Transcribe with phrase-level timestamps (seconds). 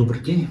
[0.00, 0.48] Добрый день.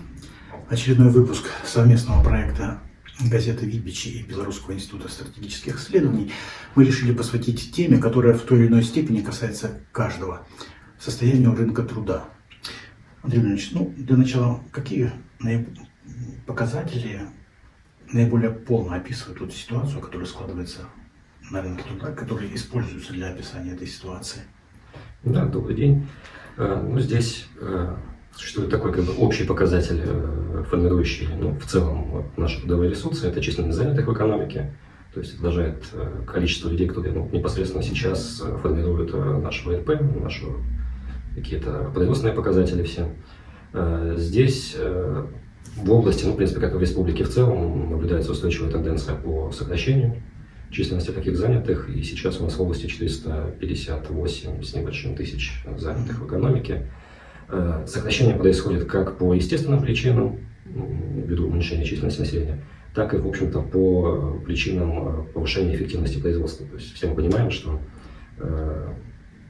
[0.70, 2.82] Очередной выпуск совместного проекта
[3.20, 6.32] газеты «Випичи» и Белорусского института стратегических исследований
[6.76, 10.46] мы решили посвятить теме, которая в той или иной степени касается каждого–
[11.00, 12.26] состоянию рынка труда.
[13.24, 15.12] Андрей Леонидович, ну, для начала, какие
[16.46, 17.22] показатели
[18.14, 20.82] наиболее полно описывают ту ситуацию, которая складывается
[21.50, 24.42] на рынке труда, которые используются для описания этой ситуации?
[25.24, 26.08] Да, добрый день.
[26.58, 27.96] Э, ну, здесь э,
[28.36, 33.42] существует такой как бы, общий показатель, э, формирующий ну, в целом наши трудовые ресурсы, это
[33.42, 34.74] численность занятых в экономике,
[35.14, 35.84] то есть отражает
[36.28, 39.90] количество людей, которые ну, непосредственно сейчас формируют наш ВНП,
[40.22, 40.46] наши
[41.36, 43.10] какие-то производственные показатели все.
[44.16, 44.76] Здесь
[45.76, 49.52] в области, ну, в принципе, как и в республике в целом, наблюдается устойчивая тенденция по
[49.52, 50.22] сокращению
[50.72, 56.28] численности таких занятых, и сейчас у нас в области 458 с небольшим тысяч занятых в
[56.28, 56.88] экономике.
[57.52, 62.60] Э, сокращение происходит как по естественным причинам, ввиду уменьшения численности населения,
[62.94, 66.66] так и, в общем-то, по причинам э, повышения эффективности производства.
[66.68, 67.80] То есть все мы понимаем, что
[68.38, 68.88] э,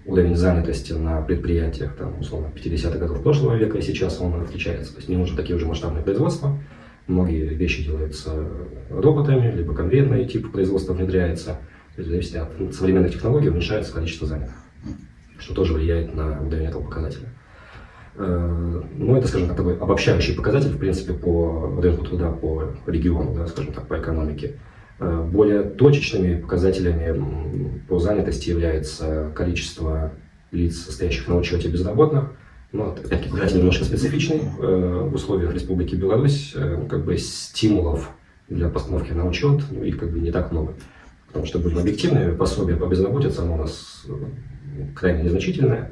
[0.06, 4.94] уровень занятости на предприятиях, там, условно, 50-х годов прошлого века и сейчас он отличается.
[4.94, 6.58] То есть не нужно такие уже масштабные производства,
[7.10, 8.48] Многие вещи делаются
[8.92, 11.58] роботами, либо конвейерный тип производства внедряется.
[11.96, 14.54] То есть, зависит от современных технологий, уменьшается количество занятых,
[15.40, 17.30] что тоже влияет на уровень этого показателя.
[18.16, 23.34] Э, ну, это, скажем так, такой обобщающий показатель, в принципе, по рынку труда, по региону,
[23.36, 24.56] да, скажем так, по экономике.
[25.00, 30.12] Э, более точечными показателями по занятости является количество
[30.52, 32.32] лиц, состоящих на учете безработных,
[32.72, 36.56] ну, опять-таки, показатель немножко специфичный э, в условиях Республики Беларусь,
[36.90, 38.12] как бы стимулов
[38.48, 40.74] для постановки на учет, ну, их как бы не так много.
[41.28, 44.06] Потому что, будем объективны, пособие по безработице, оно у нас
[44.96, 45.92] крайне незначительное.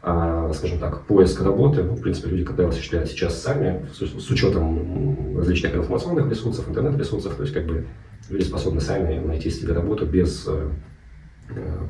[0.00, 4.30] А, скажем так, поиск работы, ну, в принципе, люди, когда осуществляют сейчас сами, с, с
[4.30, 7.86] учетом различных информационных ресурсов, интернет-ресурсов, то есть, как бы,
[8.28, 10.70] люди способны сами найти себе работу без э,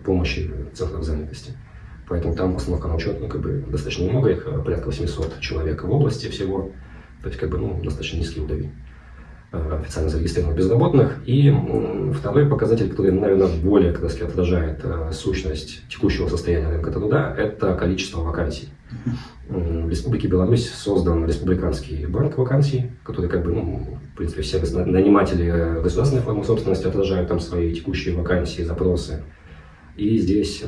[0.04, 1.52] помощи центров занятости.
[2.08, 5.84] Поэтому там постановка на учет, ну, как бы, достаточно немного, их э, порядка 800 человек
[5.84, 6.72] в области всего.
[7.22, 8.72] То есть, как бы, ну, достаточно низкий уровень
[9.50, 11.18] официально зарегистрированных безработных.
[11.26, 11.54] И
[12.14, 17.74] второй показатель, который, наверное, более как раз, отражает э, сущность текущего состояния рынка труда, это
[17.74, 18.68] количество вакансий.
[19.48, 25.80] В Республике Беларусь создан республиканский банк вакансий, который, как бы, ну, в принципе, все наниматели
[25.82, 29.22] государственной формы собственности отражают там свои текущие вакансии, запросы.
[29.96, 30.62] И здесь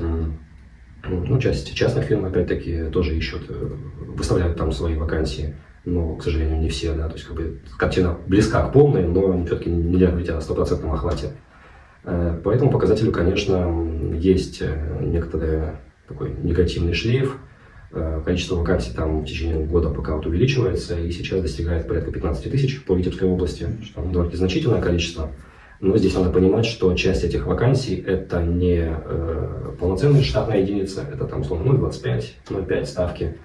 [1.09, 3.71] ну, часть частных фирм, опять-таки, тоже ищут, э,
[4.17, 5.55] выставляют там свои вакансии,
[5.85, 9.45] но, к сожалению, не все, да, то есть, как бы, картина близка к полной, но
[9.47, 11.33] все-таки нельзя говорить о стопроцентном охвате.
[12.05, 15.63] Э, по этому показателю, конечно, есть э, некоторый
[16.09, 17.37] такой негативный шлейф,
[18.25, 22.85] количество вакансий там в течение года пока вот увеличивается, и сейчас достигает порядка 15 тысяч
[22.85, 25.31] по Витебской области, что довольно значительное количество.
[25.81, 31.25] Но здесь надо понимать, что часть этих вакансий это не э, полноценная штатная единица, это
[31.25, 33.37] там условно 0,25, 0,5 ставки.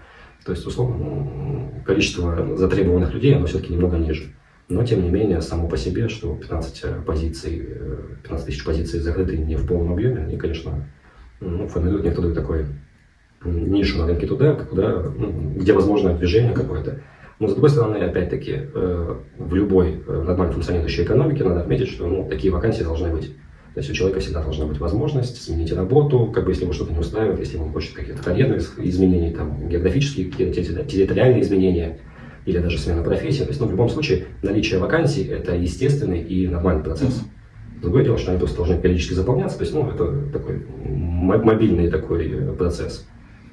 [0.46, 4.36] То есть, условно, количество затребованных людей, оно все-таки немного ниже.
[4.70, 7.68] Но, тем не менее, само по себе, что 15 позиций,
[8.24, 10.88] 15 э, тысяч позиций закрыты не в полном объеме, они, конечно,
[11.40, 12.66] ну, формируют некоторую такой
[13.44, 17.02] нишу на рынке труда, куда, ну, где возможно движение какое-то.
[17.40, 22.08] Но, с другой стороны, опять-таки, э, в любой э, нормально функционирующей экономике надо отметить, что
[22.08, 23.36] ну, такие вакансии должны быть.
[23.76, 26.94] То есть у человека всегда должна быть возможность сменить работу, как бы если ему что-то
[26.94, 32.00] не устраивает, если он хочет каких-то карьерных изменений, там, географические, территориальные изменения,
[32.46, 33.42] или даже смена профессии.
[33.42, 37.22] То есть, ну, в любом случае, наличие вакансий– это естественный и нормальный процесс.
[37.82, 42.32] Другое дело, что они просто должны периодически заполняться, то есть, ну, это такой мобильный такой
[42.32, 43.06] э, процесс.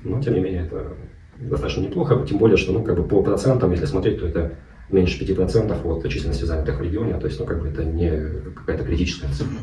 [0.04, 0.93] Но, тем не менее, это
[1.41, 4.53] достаточно неплохо, тем более, что ну, как бы по процентам, если смотреть, то это
[4.89, 8.12] меньше 5% от численности занятых в регионе, то есть ну, как бы это не
[8.54, 9.59] какая-то критическая цифра.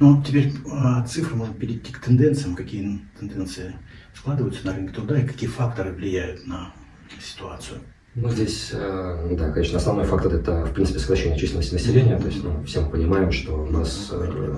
[0.00, 3.74] Ну, теперь а, цифры можно перейти к тенденциям, какие тенденции
[4.14, 6.72] складываются на рынке труда и какие факторы влияют на
[7.20, 7.80] ситуацию.
[8.14, 12.18] Ну, здесь, э, да, конечно, основной фактор– это, в принципе, сокращение численности населения.
[12.18, 14.56] То есть, ну, все мы понимаем, что у нас, э,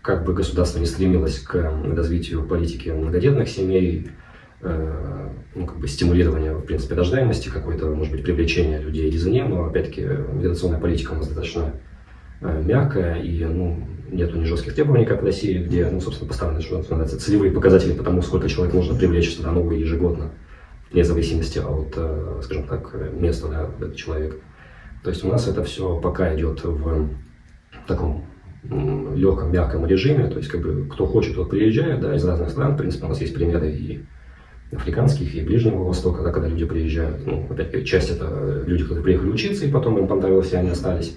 [0.00, 4.10] как бы государство не стремилось к развитию политики многодетных семей,
[4.60, 9.66] Э, ну, как бы стимулирование, в принципе, рождаемости, какое-то, может быть, привлечение людей извне, но,
[9.66, 11.74] опять-таки, миграционная политика у нас достаточно
[12.40, 13.78] мягкая, и, ну,
[14.10, 17.92] нету ни жестких требований, как в России, где, ну, собственно, поставлены, что называется, целевые показатели
[17.92, 20.30] по тому, сколько человек можно привлечь в страну ежегодно,
[20.90, 24.40] вне зависимости от, э, скажем так, места, да, этот человек.
[25.02, 27.08] То есть у нас это все пока идет в
[27.86, 28.24] таком
[28.64, 32.74] легком, мягком режиме, то есть как бы кто хочет, тот приезжает, да, из разных стран,
[32.74, 34.04] в принципе, у нас есть примеры и
[34.72, 37.26] африканских и Ближнего Востока, да, когда люди приезжают.
[37.26, 41.16] Ну, опять часть это люди, которые приехали учиться, и потом им понравилось, и они остались.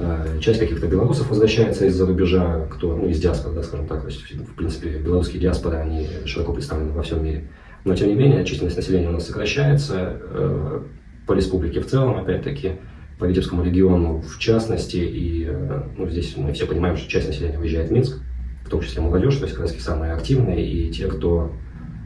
[0.00, 4.02] Э, часть каких-то белорусов возвращается из-за рубежа, кто, ну, из диаспоры, да, скажем так.
[4.02, 7.48] То есть, в принципе, белорусские диаспоры, они широко представлены во всем мире.
[7.84, 10.20] Но, тем не менее, численность населения у нас сокращается.
[10.20, 10.82] Э,
[11.26, 12.76] по республике в целом, опять-таки,
[13.18, 14.98] по Витебскому региону в частности.
[14.98, 18.18] И э, ну, здесь мы все понимаем, что часть населения выезжает в Минск,
[18.64, 21.52] в том числе молодежь, то есть как раз самые активные, и те, кто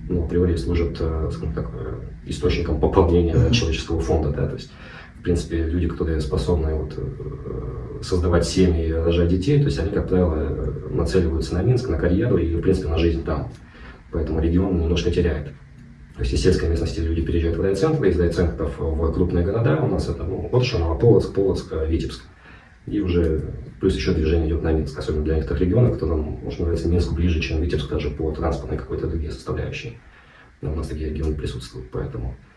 [0.09, 1.71] ну, априори служат, скажем так,
[2.25, 4.31] источником пополнения человеческого фонда.
[4.31, 4.71] Да, то есть
[5.23, 9.93] в принципе, люди, которые способны вот, э, создавать семьи и рожать детей, то есть они,
[9.93, 10.35] как правило,
[10.91, 13.49] нацеливаются на Минск, на карьеру и, в принципе, на жизнь там.
[14.11, 15.53] Поэтому регион немножко теряет.
[16.17, 19.81] То есть из сельской местности люди переезжают в райцентры, из райцентров в крупные города.
[19.81, 22.25] У нас это ну, Отша, Новополоцк, Полоцк, Витебск.
[22.87, 26.59] И уже плюс еще движение идет на Минск, особенно для некоторых регионов, кто нам, может,
[26.59, 30.01] нравится Минск ближе, чем Витебск, даже по транспортной какой-то другие составляющей.
[30.61, 32.52] Но у нас такие регионы присутствуют, поэтому Э,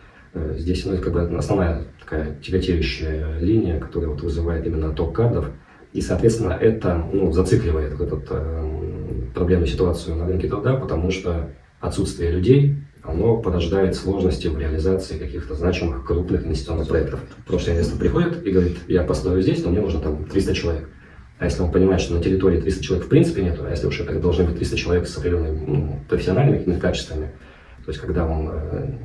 [0.57, 5.49] здесь ну, как бы основная такая тяготеющая линия, которая вот вызывает именно отток кадров.
[5.93, 11.51] И, соответственно, это ну, зацикливает вот эту э, проблемную ситуацию на рынке труда, потому что
[11.79, 17.21] отсутствие людей, оно порождает сложности в реализации каких-то значимых крупных инвестиционных проектов.
[17.45, 20.89] Потому что инвестор приходит и говорит, я построю здесь, но мне нужно там 300 человек.
[21.38, 23.99] А если он понимает, что на территории 300 человек в принципе нету, а если уж
[23.99, 27.31] это должны быть 300 человек с определенными ну, профессиональными качествами,
[27.85, 28.95] то есть когда он э,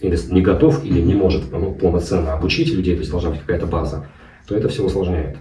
[0.00, 4.06] не готов или не может ну, полноценно обучить людей, то есть должна быть какая-то база,
[4.46, 5.36] то это все усложняет.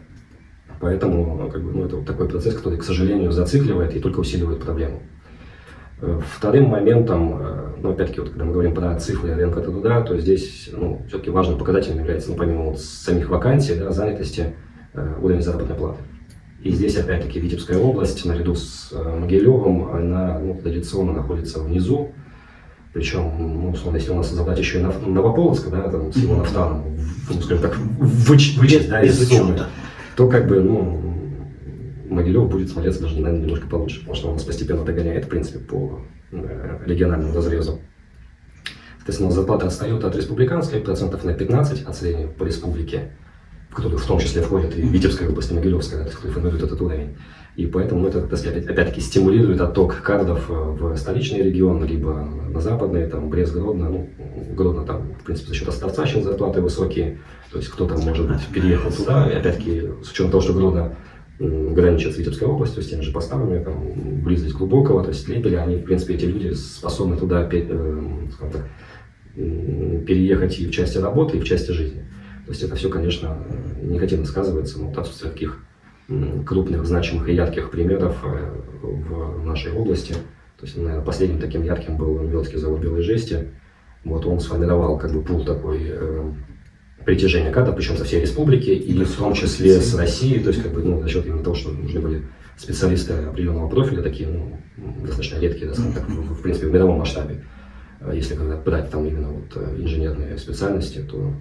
[0.80, 4.62] Поэтому как бы, ну, это вот такой процесс, который, к сожалению, зацикливает и только усиливает
[4.62, 5.01] проблему.
[6.00, 10.18] Э, вторым моментом, э, ну, опять-таки, вот, когда мы говорим про цифры рынка труда, то
[10.19, 14.54] здесь ну, все-таки важным показателем является, ну, помимо вот самих вакансий, да, занятости,
[14.94, 16.00] э, уровень заработной платы.
[16.62, 22.12] И здесь, опять-таки, Витебская область, наряду с Могилевым, она ну, традиционно находится внизу,
[22.97, 26.83] причем, ну, условно, если у нас забрать еще и Новополоцк, да, там, с его нафтаном,
[27.29, 29.67] ну, скажем так, выч, вычесть, да, из суммы,
[30.15, 30.99] то как бы, ну,
[32.09, 35.59] Могилев будет смотреться даже, наверное, немножко получше, потому что он нас постепенно догоняет, в принципе,
[35.59, 36.01] по
[36.31, 37.79] э, региональному разрезу.
[38.95, 43.11] Соответственно, зарплата отстает от республиканской процентов на 15 от средней по республике,
[43.69, 47.15] в которую в том числе входит и Витебская область, и Могилевская, которые формируют этот уровень.
[47.57, 53.31] И поэтому это, опять-таки стимулирует отток кадров э, в столичный регион, либо на западные, там,
[53.31, 53.89] Брест, Гродно.
[53.89, 54.09] Ну,
[54.56, 57.18] Гродно там, в принципе, за счет Островца сейчас зарплаты высокие.
[57.51, 59.27] То есть кто-то, может быть, переехал туда.
[59.27, 60.98] И опять-таки, с учетом того, что Гродно
[61.39, 65.77] граничит с Витебской областью, с теми же поставами, там, близость глубокого, то есть Лепеля, они,
[65.77, 68.07] в принципе, эти люди способны туда, э,
[68.51, 68.68] так,
[69.36, 72.01] переехать и в части работы, и в части жизни.
[72.45, 73.36] То есть это все, конечно,
[73.81, 75.63] негативно сказывается, но вот отсутствие таких
[76.45, 80.13] крупных, значимых и ярких примеров э, в нашей области.
[80.57, 83.50] То есть, наверное, последним таким ярким был Велский завод белой жести.
[84.04, 86.31] Вот он сформировал как бы пул такой э,
[87.06, 90.74] притяжения кадров, причем со всей республики, и в том числе с Россией, то есть как
[90.74, 92.24] бы, ну, за счет именно того, что нужны были
[92.57, 94.57] специалисты определенного профиля, такие, ну,
[95.01, 97.44] достаточно редкие, да, так, в, принципе, в мировом масштабе.
[98.00, 101.33] А если когда брать там именно вот э, инженерные специальности, то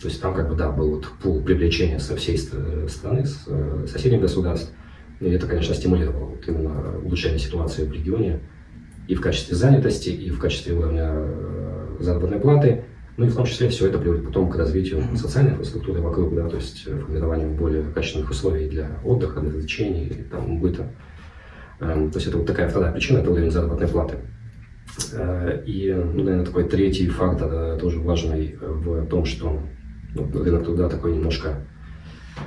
[0.00, 3.86] то есть там как бы, да, был вот пул привлечения со всей страны, с э,
[3.90, 4.72] соседних государств.
[5.20, 8.40] И это, конечно, стимулировало вот именно улучшение ситуации в регионе
[9.08, 12.84] и в качестве занятости, и в качестве уровня э, заработной платы.
[13.16, 16.48] Ну и в том числе все это приводит потом к развитию социальной инфраструктуры вокруг, да,
[16.48, 20.92] то есть э, формированию более качественных условий для отдыха, для развлечений, там, быта.
[21.80, 24.18] Эм, то есть это вот такая вторая причина, это уровень заработной платы.
[25.66, 29.60] И, ну, наверное, такой третий фактор тоже важный в том, что
[30.14, 31.66] ну, рынок труда такой немножко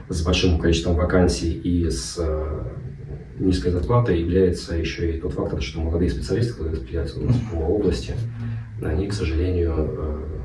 [0.10, 2.64] с большим количеством вакансий и с э,
[3.40, 7.56] низкой зарплатой является еще и тот фактор, что молодые специалисты, которые распределяются у нас по
[7.56, 8.14] области,
[8.82, 10.42] они, к сожалению, э,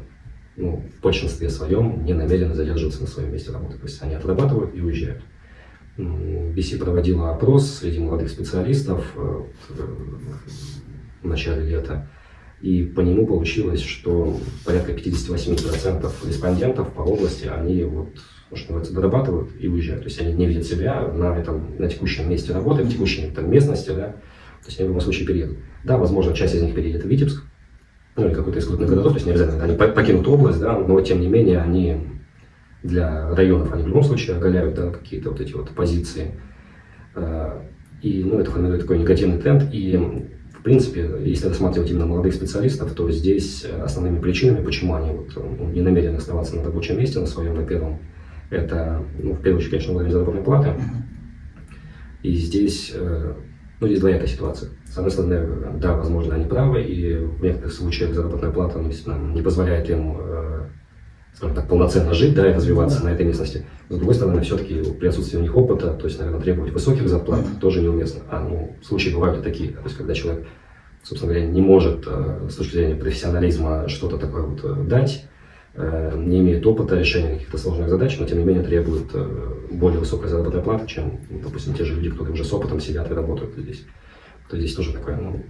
[0.57, 3.77] ну, в большинстве своем не намерены задерживаться на своем месте работы.
[3.77, 5.23] То есть они отрабатывают и уезжают.
[5.97, 9.43] BC проводила опрос среди молодых специалистов э,
[11.23, 12.09] в начале лета.
[12.61, 18.09] И по нему получилось, что порядка 58% респондентов по области, они вот,
[18.55, 20.03] что называется, дорабатывают и уезжают.
[20.03, 23.51] То есть они не видят себя на, этом, на текущем месте работы, в текущей там,
[23.51, 24.17] местности, да.
[24.63, 25.59] То есть они в любом случае переедут.
[25.85, 27.45] Да, возможно, часть из них переедет в Витебск,
[28.17, 31.01] ну или какой-то из крупных городов, то есть не обязательно они покинут область, да, но
[31.03, 31.99] тем не менее они
[32.83, 36.35] для районов, они в любом случае оголяют да, какие-то вот эти вот позиции.
[37.15, 37.63] А,
[38.03, 39.65] и ну, это формирует такой негативный тренд.
[39.73, 40.29] И
[40.67, 45.81] принципе, если рассматривать именно молодых специалистов, то здесь основными причинами, почему они вот, ну, не
[45.81, 48.01] намерены оставаться на рабочем месте, на своем, на первом,
[48.51, 50.71] это, ну, в первую очередь, конечно, уровень заработной платы.
[52.25, 53.35] И здесь, э,
[53.79, 54.71] ну, здесь двоякая ситуация.
[54.87, 55.47] С одной стороны,
[55.79, 60.56] да, возможно, они правы, и в некоторых случаях заработная плата ну, не позволяет им, э,
[61.37, 63.67] скажем так, полноценно жить, да, и развиваться на этой местности.
[63.89, 67.45] С другой стороны, все-таки при отсутствии у них опыта, то есть, наверное, требовать высоких зарплат
[67.61, 68.23] тоже неуместно.
[68.31, 70.47] А, ну, случаи бывают и такие, то есть, когда человек,
[71.03, 75.27] собственно говоря, не может э, с точки зрения профессионализма что-то такое вот э, дать,
[75.79, 79.13] Э, не имеет опыта решения каких-то сложных задач, но тем не менее требует
[79.71, 83.15] более высокой заработной платы, чем, допустим, те же люди, которые уже с опытом сидят и
[83.15, 83.85] работают здесь.
[84.49, 85.45] То здесь тоже такая ну,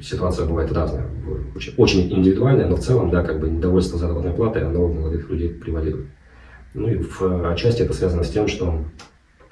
[0.00, 1.06] ситуация бывает разная,
[1.54, 5.28] очень, очень индивидуальная, но в целом, да, как бы недовольство заработной платой, оно у молодых
[5.30, 6.06] людей превалирует.
[6.74, 8.84] Ну и в отчасти это связано с тем, что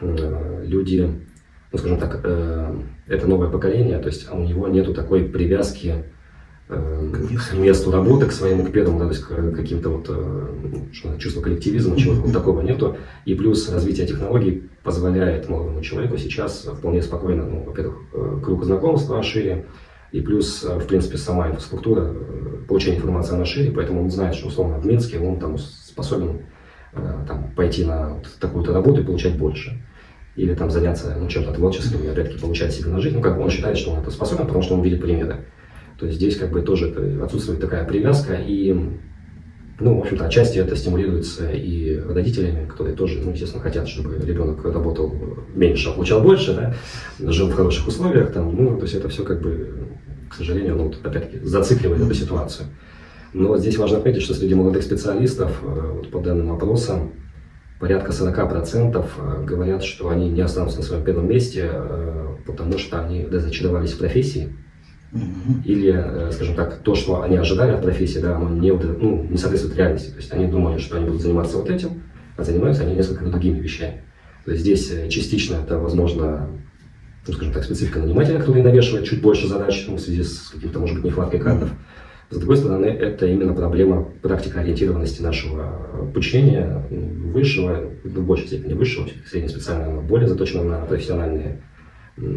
[0.00, 1.10] э, люди,
[1.72, 2.76] ну скажем так, э,
[3.08, 6.04] это новое поколение, то есть у него нету такой привязки
[6.66, 10.46] Э, к месту работы, к своему, к первому, да, то есть к каким-то вот э,
[10.92, 12.96] что, чувство коллективизма, чего-то вот такого нету.
[13.26, 19.10] И плюс развитие технологий позволяет молодому человеку сейчас вполне спокойно, ну, во-первых, э, круг знакомств
[19.24, 19.66] шире,
[20.12, 22.14] и плюс, в принципе, сама инфраструктура
[22.68, 26.42] получения информации она шире, поэтому он знает, что условно в Минске он там способен
[27.26, 29.82] там, пойти на такую-то работу и получать больше.
[30.36, 33.16] Или там заняться ну, чем-то творческим и опять-таки получать себе на жизнь.
[33.16, 35.44] Ну, как бы он считает, что он это способен, потому что он видит примеры.
[35.98, 38.76] То есть здесь как бы тоже отсутствует такая привязка, и,
[39.80, 44.64] ну, в общем-то, отчасти это стимулируется и родителями, которые тоже, ну, естественно, хотят, чтобы ребенок
[44.64, 45.12] работал
[45.54, 46.74] меньше, а получал больше, да,
[47.30, 49.88] жил в хороших условиях, там, ну, то есть это все как бы,
[50.30, 52.68] к сожалению, ну, опять-таки, зацикливает эту ситуацию.
[53.32, 57.00] Но здесь важно отметить, что среди молодых специалистов, э, вот по данным опроса,
[57.80, 63.04] порядка 40% э, говорят, что они не останутся на своем первом месте, э, потому что
[63.04, 64.56] они разочаровались в профессии,
[65.64, 69.36] или, э, скажем так, то, что они ожидали от профессии, да, оно не, ну, не
[69.36, 70.10] соответствует реальности.
[70.10, 72.02] То есть они думали, что они будут заниматься вот этим,
[72.36, 74.02] а занимаются они несколько другими вещами.
[74.44, 76.48] То есть здесь э, частично это, возможно,
[77.26, 80.80] ну, скажем так, специфика нанимателя, который навешивает чуть больше задач ну, в связи с каким-то,
[80.80, 81.70] может быть, нехваткой кадров.
[82.30, 90.00] С другой стороны, это именно проблема практикоориентированности нашего обучения высшего, в большей степени высшего, среднеспециального,
[90.00, 91.60] более заточенного на профессиональные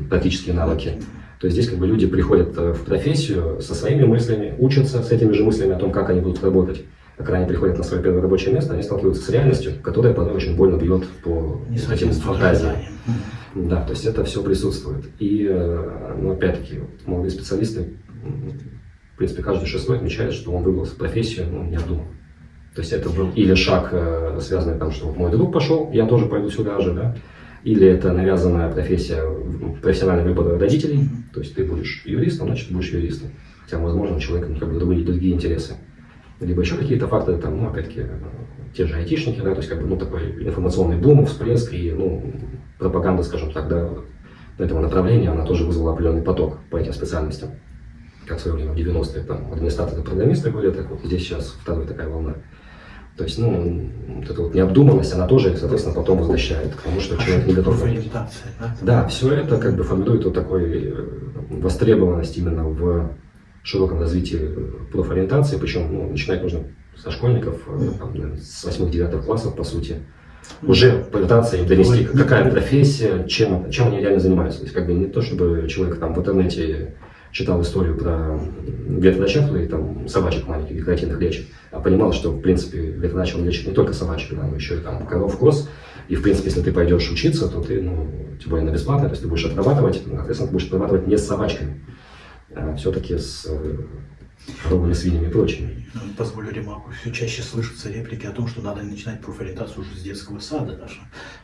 [0.09, 0.93] практические навыки.
[1.39, 5.11] То есть здесь как бы люди приходят э, в профессию со своими мыслями, учатся с
[5.11, 6.83] этими же мыслями о том, как они будут работать.
[7.17, 10.33] А когда они приходят на свое первое рабочее место, они сталкиваются с реальностью, которая порой
[10.33, 12.75] очень больно бьет по этим фантазиям.
[13.55, 15.05] Да, то есть это все присутствует.
[15.19, 17.93] И, э, ну, опять-таки, молодые специалисты,
[19.13, 22.09] в принципе, каждый шестой отмечает, что он выбрал профессию, ну, необдуманно.
[22.75, 26.05] То есть это был или шаг, э, связанный там, что вот мой друг пошел, я
[26.05, 27.15] тоже пойду сюда же, да,
[27.67, 29.21] или это навязанная профессия,
[29.81, 33.31] профессиональный выбор родителей, то есть ты будешь юристом, значит будешь юристом.
[33.61, 35.75] Хотя, возможно, у человека ну, как бы другие, другие интересы.
[36.39, 38.03] Либо еще какие-то факторы, там, ну, опять-таки,
[38.73, 42.33] те же айтишники, да, то есть как бы, ну, такой информационный бум, всплеск и, ну,
[42.79, 43.89] пропаганда, скажем так, да,
[44.57, 47.49] этого направления, она тоже вызвала определенный поток по этим специальностям.
[48.27, 51.85] Как в свое время в 90-е, там, администраторы, программисты были, так вот здесь сейчас вторая
[51.85, 52.35] такая волна.
[53.17, 57.17] То есть, ну, вот эта вот необдуманность, она тоже, соответственно, потом возвращает к тому, что
[57.17, 57.83] человек не готов.
[58.13, 58.29] Да,
[58.81, 60.93] да, все это как бы формирует вот такой э,
[61.49, 63.09] востребованность именно в
[63.63, 64.39] широком развитии
[64.91, 66.59] профориентации, причем ну, начинать нужно
[66.95, 69.95] со школьников, э, там, с 8-9 классов, по сути,
[70.61, 74.59] уже пытаться им донести, какая профессия, чем, чем они реально занимаются.
[74.59, 76.93] То есть, как бы не то, чтобы человек там в интернете
[77.31, 78.39] читал историю про
[78.87, 83.67] ветврача, и там собачек маленьких декоративных лечит, а понимал, что, в принципе, ветврач он лечит
[83.67, 85.69] не только собачек, но еще и там коров, коз.
[86.07, 88.07] И, в принципе, если ты пойдешь учиться, то ты, ну,
[88.41, 91.27] тем более на бесплатно, то есть ты будешь отрабатывать, соответственно, ты будешь отрабатывать не с
[91.27, 91.81] собачками,
[92.55, 93.45] а все-таки с
[94.63, 95.87] коровами, свиньями и прочими.
[96.17, 96.91] Позволю ремарку.
[96.91, 100.99] Все чаще слышатся реплики о том, что надо начинать профориентацию уже с детского сада даже.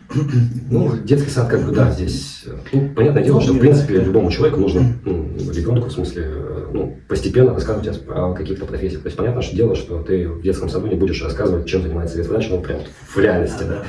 [0.69, 4.59] Ну, детский сад, как бы, да, здесь, ну, понятное дело, что, в принципе, любому человеку
[4.59, 6.31] нужно, ну, ребенку, в смысле,
[6.73, 9.03] ну, постепенно рассказывать о каких-то профессиях.
[9.03, 12.17] То есть, понятно, что дело, что ты в детском саду не будешь рассказывать, чем занимается
[12.17, 13.83] ветврач, ну, прям в реальности, да.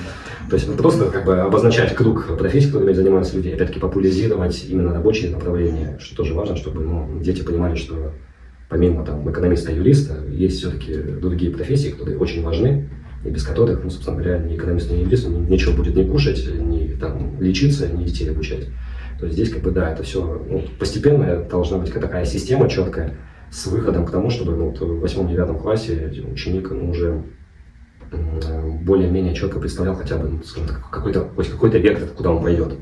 [0.50, 5.30] То есть, просто, как бы, обозначать круг профессий, которыми занимаются люди, опять-таки, популяризировать именно рабочие
[5.30, 8.12] направления, что тоже важно, чтобы, ну, дети понимали, что
[8.68, 12.88] помимо там, экономиста и юриста, есть все-таки другие профессии, которые очень важны,
[13.24, 16.88] и без которых, ну, собственно говоря, ни экономист, ни юрист ничего будет не кушать, ни
[16.94, 18.68] там, лечиться, ни детей обучать.
[19.18, 23.14] То есть здесь, как бы, да, это все ну, постепенно должна быть такая система четкая
[23.50, 27.22] с выходом к тому, чтобы ну, в восьмом-девятом классе ученик ну, уже
[28.82, 30.40] более-менее четко представлял хотя бы, ну,
[30.90, 32.74] какой-то, хоть какой-то вектор, куда он пойдет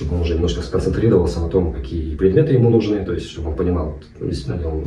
[0.00, 3.56] чтобы он уже немножко сконцентрировался на том, какие предметы ему нужны, то есть чтобы он
[3.56, 4.84] понимал, действительно ли он,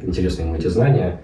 [0.00, 1.20] интересны ему эти знания,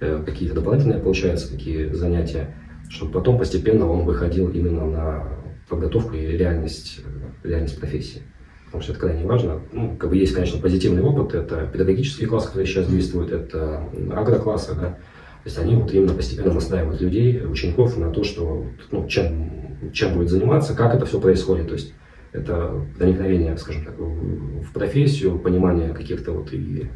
[0.00, 2.54] э, какие-то дополнительные получаются, какие занятия,
[2.90, 5.28] чтобы потом постепенно он выходил именно на
[5.66, 7.00] подготовку и реальность,
[7.42, 8.20] реальность профессии.
[8.66, 9.62] потому что это крайне важно.
[9.72, 13.82] Ну, как бы есть, конечно, позитивный опыт, это педагогические классы, которые сейчас действуют, это
[14.14, 19.06] агроклассы, да, то есть они вот именно постепенно настраивают людей, учеников на то, что ну,
[19.08, 21.68] чем, чем будет заниматься, как это все происходит.
[21.68, 21.94] То есть
[22.32, 26.88] это проникновение, скажем так, в профессию, понимание каких-то вот и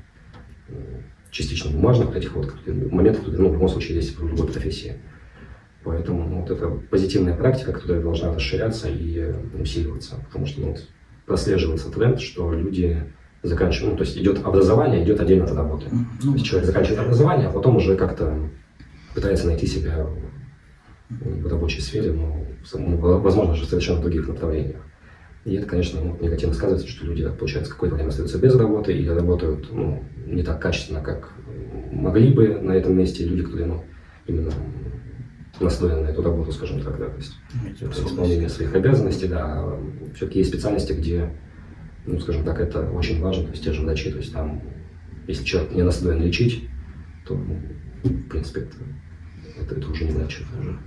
[1.30, 4.98] частично бумажных этих вот моментов, которые ну, в любом случае есть в любой профессии.
[5.82, 10.86] Поэтому ну, вот это позитивная практика, которая должна расширяться и усиливаться, потому что ну, вот,
[11.26, 13.12] прослеживается тренд, что люди
[13.42, 15.86] заканчивают, ну, то есть идет образование, идет отдельно от работы.
[15.90, 18.38] Ну, то есть человек заканчивает образование, а потом уже как-то
[19.14, 20.06] пытается найти себя
[21.10, 22.46] в рабочей сфере, но,
[23.18, 24.80] возможно, же совершенно в других направлениях.
[25.44, 29.08] И это, конечно, ну, негативно сказывается, что люди, получается, какое-то время остаются без работы или
[29.08, 31.32] работают ну, не так качественно, как
[31.90, 33.84] могли бы на этом месте люди, которые ну,
[34.26, 34.52] именно
[35.60, 37.34] настроены на эту работу, скажем так, да, то есть
[37.80, 39.76] исполнение своих обязанностей, да,
[40.14, 41.36] все-таки есть специальности, где,
[42.06, 44.62] ну, скажем так, это очень важно, то есть те же врачи, то есть там,
[45.26, 46.68] если человек не настроен лечить,
[47.26, 47.60] то, ну,
[48.04, 48.76] в принципе, это,
[49.60, 50.40] это, это уже не врач.
[50.40, 50.78] Это уже...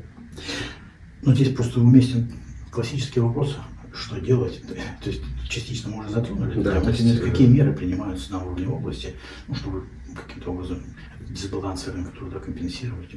[1.24, 2.32] Ну, здесь просто уместен
[2.72, 3.58] классический вопрос,
[3.96, 4.62] что делать.
[5.02, 6.62] То есть частично мы уже затронули.
[6.62, 9.14] Да, то есть, какие меры принимаются на уровне области,
[9.48, 9.84] ну, чтобы
[10.16, 10.84] каким-то образом
[11.28, 13.10] дисбалансы рынка труда компенсировать.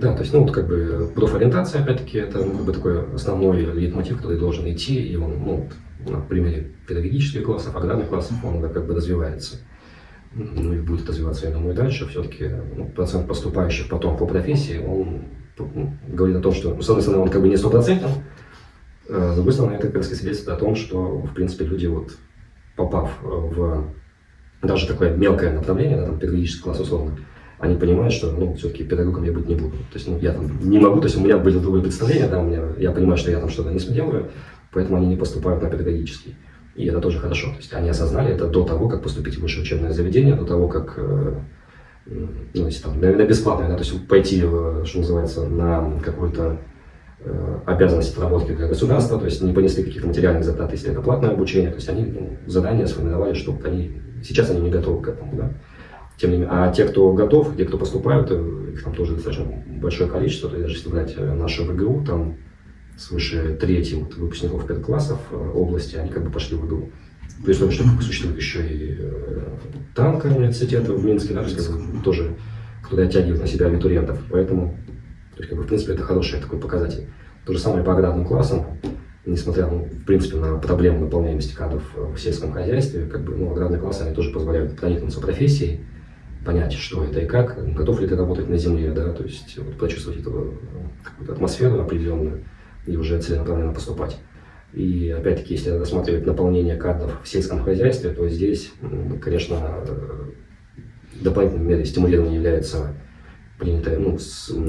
[0.00, 3.64] Да, то есть, ну, вот как бы профориентация, опять-таки, это ну, как бы такой основной
[3.64, 5.68] лейтмотив, который должен идти, и он, ну,
[6.06, 9.60] на примере педагогических классов, аграрных классов, он да, как бы развивается.
[10.34, 12.08] Ну и будет развиваться, я думаю, и дальше.
[12.08, 15.22] Все-таки ну, процент поступающих потом по профессии, он
[15.56, 18.08] ну, говорит о том, что, с одной стороны, он как бы не стопроцентен,
[19.08, 22.16] с другой стороны, это как раз свидетельствует о том, что, в принципе, люди, вот,
[22.76, 23.84] попав в
[24.66, 27.16] даже такое мелкое направление, да, там, педагогический класс условно,
[27.58, 29.76] они понимают, что, ну, все-таки педагогом я быть не буду.
[29.76, 32.40] То есть, ну, я там не могу, то есть у меня были другое представление, да,
[32.40, 34.30] у меня, я понимаю, что я там что-то не смелю,
[34.72, 36.36] поэтому они не поступают на педагогический.
[36.74, 37.50] И это тоже хорошо.
[37.50, 40.66] То есть они осознали это до того, как поступить в высшее учебное заведение, до того,
[40.66, 41.34] как, э,
[42.06, 46.56] ну, если там, на бесплатное, да, то есть пойти, что называется, на какую-то э,
[47.66, 51.70] обязанность отработки для государства, то есть не понесли каких-то материальных затрат, если это платное обучение,
[51.70, 55.52] то есть они ну, задания сформировали, чтобы они, сейчас они не готовы к этому, да.
[56.16, 59.46] Тем не менее, а те, кто готов, те, кто поступают, э, их там тоже достаточно
[59.80, 62.36] большое количество, то есть даже если брать наше ВГУ, там
[62.96, 66.90] свыше трети вот, выпускников педклассов э, области, они как бы пошли в ИГУ.
[67.44, 69.48] При условии, что существует еще и э,
[69.94, 71.44] танка университета в Минске, да,
[72.04, 72.36] тоже,
[72.82, 74.18] который оттягивает на себя абитуриентов.
[74.30, 74.76] Поэтому,
[75.34, 77.06] то есть, как бы, в принципе, это хороший такой показатель.
[77.44, 78.66] То же самое по аграрным классам,
[79.26, 83.80] несмотря, ну, в принципе, на проблему наполняемости кадров в сельском хозяйстве, как бы, ну, аграрные
[83.80, 85.80] классы, они тоже позволяют проникнуться профессией,
[86.44, 89.76] понять, что это и как, готов ли ты работать на земле, да, то есть вот,
[89.78, 90.50] почувствовать эту э,
[91.02, 92.44] какую-то атмосферу определенную
[92.86, 94.18] и уже целенаправленно поступать.
[94.74, 98.72] И опять-таки, если рассматривать наполнение кадров в сельском хозяйстве, то здесь,
[99.22, 99.84] конечно,
[101.20, 102.94] дополнительной мерой стимулирования является
[103.58, 104.16] принятое ну,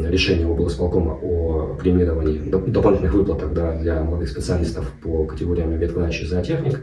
[0.08, 6.82] решение облсполкома о премировании дополнительных выплатах да, для молодых специалистов по категориям ветврач и зоотехник.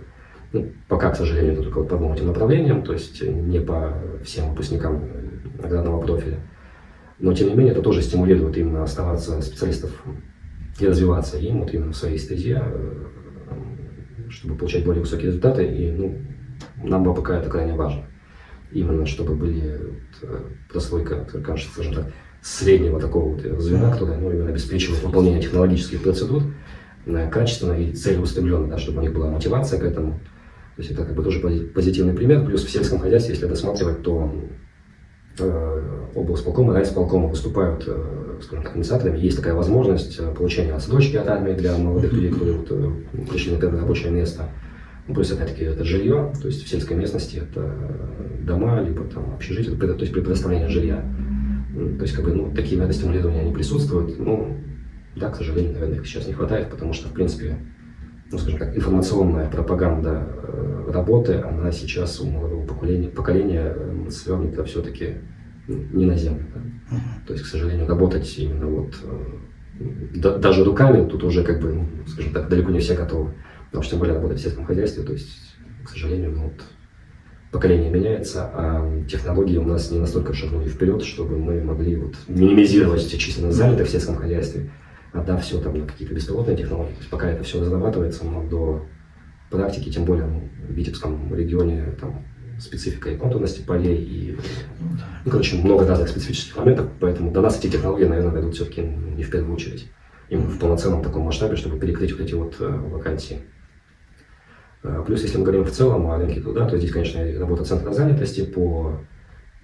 [0.53, 4.51] Ну, пока, к сожалению, это только по двум этим направлениям, то есть не по всем
[4.51, 5.03] выпускникам
[5.63, 6.41] аграрного профиля.
[7.19, 9.91] Но, тем не менее, это тоже стимулирует именно оставаться специалистов
[10.81, 13.05] и развиваться им вот именно в своей стезе, э,
[14.29, 15.65] чтобы получать более высокие результаты.
[15.65, 16.19] И ну,
[16.83, 18.05] нам пока это крайне важно.
[18.73, 19.81] Именно чтобы были
[20.23, 26.03] э, прослойка, кажется, скажем так, среднего такого вот звена, которое ну, именно обеспечивает выполнение технологических
[26.03, 26.43] процедур
[27.07, 30.21] э, качественно и целеустремленно, да, чтобы у них была мотивация к этому.
[30.77, 32.45] То есть это как бы тоже позитивный пример.
[32.45, 34.33] Плюс в сельском хозяйстве, если рассматривать, то
[35.39, 35.83] э,
[36.15, 37.87] облсполкома, райсполкома выступают
[38.43, 42.59] скажем так, инициаторами, есть такая возможность э, получения отсрочки от армии для молодых людей, которые
[42.59, 44.49] вот, э, пришли на первое рабочее место.
[45.09, 47.75] Ну, есть, опять-таки, это жилье, то есть в сельской местности это
[48.43, 51.05] дома, либо там общежитие, то есть при предоставлении жилья.
[51.75, 54.19] То есть, как бы, ну, такие методы стимулирования, они присутствуют.
[54.19, 54.59] Ну,
[55.17, 57.59] да, к сожалению, наверное, их сейчас не хватает, потому что, в принципе,
[58.31, 63.77] ну, скажем так, информационная пропаганда э, работы, она сейчас у молодого поколения, поколения
[64.09, 65.17] свернута все-таки
[65.69, 66.45] не на землю.
[66.55, 66.97] Да?
[67.27, 69.79] То есть, к сожалению, работать именно вот э,
[70.15, 73.33] да, даже руками тут уже как бы, ну, скажем так, далеко не все готовы.
[73.73, 76.63] Потому что тем более работать в сельском хозяйстве, то есть, к сожалению, ну, вот,
[77.51, 83.11] поколение меняется, а технологии у нас не настолько шагнули вперед, чтобы мы могли вот минимизировать
[83.19, 84.71] численность занятых в сельском хозяйстве,
[85.15, 86.93] отдав все там на какие-то беспилотные технологии.
[86.93, 88.85] То есть пока это все разрабатывается, но до
[89.49, 92.27] практики, тем более ну, в Витебском регионе там
[92.61, 94.39] специфика и контурности полей, и,
[95.25, 99.23] ну, короче, много разных специфических моментов, поэтому до нас эти технологии, наверное, дойдут все-таки не
[99.23, 99.91] в первую очередь,
[100.29, 103.41] именно в полноценном таком масштабе, чтобы перекрыть вот эти вот э, вакансии.
[104.85, 107.93] А, плюс, если мы говорим в целом о рынке труда, то здесь, конечно, работа центра
[107.93, 108.99] занятости по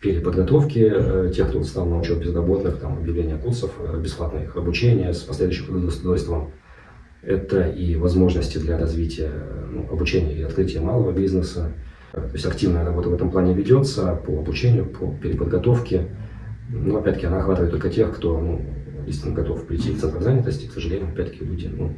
[0.01, 5.13] переподготовке э, тех, кто стал на учет безработных, там, объявление курсов, э, бесплатное их обучение
[5.13, 6.53] с последующим трудоустройством.
[7.23, 9.33] Это и возможности для развития
[9.73, 11.73] ну, обучения и открытия малого бизнеса.
[12.13, 16.07] То есть активная работа в этом плане ведется по обучению, по переподготовке.
[16.71, 18.65] Но опять-таки она охватывает только тех, кто ну,
[19.05, 20.67] действительно готов прийти в центр занятости.
[20.67, 21.97] К сожалению, опять-таки люди ну,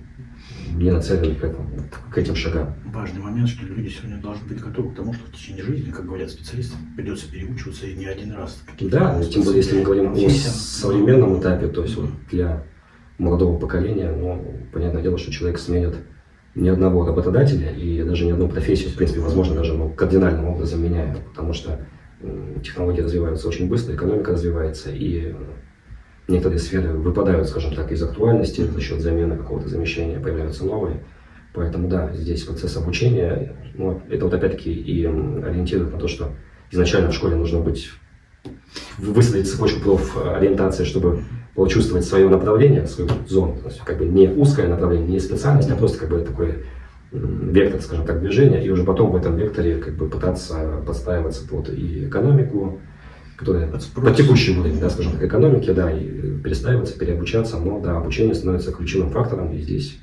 [0.75, 1.69] не нацелены к, этому,
[2.11, 2.75] к этим шагам.
[2.87, 6.07] Важный момент, что люди сегодня должны быть готовы к тому, что в течение жизни, как
[6.07, 8.63] говорят специалисты, придется переучиваться и не один раз.
[8.81, 12.65] Да, тем более, если мы говорим о современном этапе, то есть вот для
[13.19, 15.97] молодого поколения, ну, понятное дело, что человек сменит
[16.55, 20.83] ни одного работодателя и даже ни одну профессию, в принципе, возможно, даже ну, кардинальным образом
[20.83, 21.87] меняет, потому что
[22.63, 25.35] технологии развиваются очень быстро, экономика развивается, и
[26.31, 31.01] некоторые сферы выпадают, скажем так, из актуальности за счет замены какого-то замещения, появляются новые.
[31.53, 36.31] Поэтому да, здесь процесс обучения, ну, это вот опять-таки и ориентирует на то, что
[36.71, 37.91] изначально в школе нужно быть,
[38.99, 43.57] высадить цепочку профориентации, чтобы почувствовать свое направление, свою зону.
[43.63, 46.65] То есть как бы не узкое направление, не специальность, а просто как бы такой
[47.13, 51.69] вектор, скажем так, движения, и уже потом в этом векторе как бы пытаться подстраиваться под
[51.71, 52.81] и экономику,
[53.41, 58.35] которая по текущему времени, да, скажем так, экономике, да, и перестраиваться, переобучаться, но да, обучение
[58.35, 59.99] становится ключевым фактором, и здесь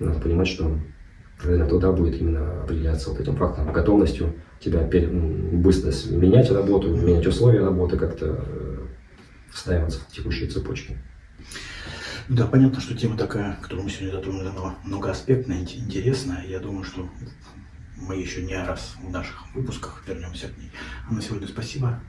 [0.00, 0.76] надо понимать, что
[1.44, 7.60] рынок труда будет именно определяться вот этим фактором, готовностью тебя быстро менять работу, менять условия
[7.60, 8.78] работы, как-то э,
[9.52, 10.98] встраиваться в текущие цепочки.
[12.28, 16.44] Да, понятно, что тема такая, которую мы сегодня затронули, она многоаспектная, интересная.
[16.44, 17.08] Я думаю, что
[17.96, 20.72] мы еще не раз в наших выпусках вернемся к ней.
[21.08, 22.00] А на сегодня спасибо.